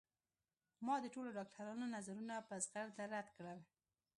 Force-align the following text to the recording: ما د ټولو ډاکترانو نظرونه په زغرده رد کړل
ما 0.85 0.95
د 1.01 1.05
ټولو 1.13 1.29
ډاکترانو 1.37 1.85
نظرونه 1.95 2.35
په 2.47 2.53
زغرده 2.65 3.03
رد 3.13 3.27
کړل 3.37 3.59